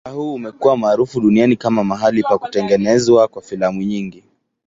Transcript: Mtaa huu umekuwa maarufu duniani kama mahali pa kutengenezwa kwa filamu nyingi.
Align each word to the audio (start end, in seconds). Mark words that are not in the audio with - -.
Mtaa 0.05 0.11
huu 0.13 0.33
umekuwa 0.33 0.77
maarufu 0.77 1.21
duniani 1.21 1.55
kama 1.55 1.83
mahali 1.83 2.23
pa 2.23 2.37
kutengenezwa 2.37 3.27
kwa 3.27 3.41
filamu 3.41 3.81
nyingi. 3.83 4.23